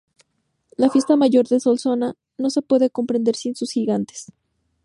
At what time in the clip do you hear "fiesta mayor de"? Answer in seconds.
0.89-1.59